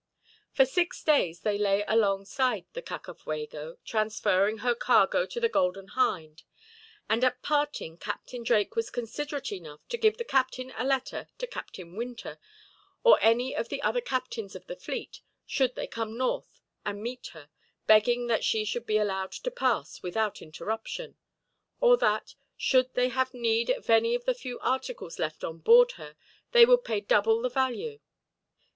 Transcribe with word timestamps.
For 0.51 0.65
six 0.65 1.03
days 1.03 1.41
they 1.41 1.59
lay 1.59 1.83
alongside 1.87 2.65
the 2.73 2.81
Cacafuego, 2.81 3.77
transferring 3.85 4.57
her 4.65 4.73
cargo 4.73 5.27
to 5.27 5.39
the 5.39 5.47
Golden 5.47 5.89
Hind; 5.89 6.41
and 7.07 7.23
at 7.23 7.43
parting, 7.43 7.99
Captain 7.99 8.41
Drake 8.41 8.75
was 8.75 8.89
considerate 8.89 9.51
enough 9.51 9.87
to 9.89 9.99
give 9.99 10.17
the 10.17 10.23
captain 10.23 10.73
a 10.75 10.83
letter 10.83 11.27
to 11.37 11.45
Captain 11.45 11.95
Winter, 11.95 12.39
or 13.03 13.19
any 13.21 13.55
of 13.55 13.69
the 13.69 13.79
other 13.83 14.01
captains 14.01 14.55
of 14.55 14.65
the 14.65 14.75
fleet, 14.75 15.21
should 15.45 15.75
they 15.75 15.85
come 15.85 16.17
north 16.17 16.63
and 16.83 17.03
meet 17.03 17.27
her, 17.33 17.51
begging 17.85 18.25
that 18.25 18.43
she 18.43 18.65
should 18.65 18.87
be 18.87 18.97
allowed 18.97 19.33
to 19.33 19.51
pass 19.51 20.01
without 20.01 20.41
interruption; 20.41 21.15
or 21.79 21.95
that, 21.95 22.33
should 22.57 22.91
they 22.95 23.09
have 23.09 23.35
need 23.35 23.69
of 23.69 23.87
any 23.87 24.15
of 24.15 24.25
the 24.25 24.33
few 24.33 24.57
articles 24.61 25.19
left 25.19 25.43
on 25.43 25.59
board 25.59 25.91
her, 25.91 26.15
they 26.53 26.65
would 26.65 26.83
pay 26.83 27.01
double 27.01 27.39
the 27.43 27.49
value. 27.49 27.99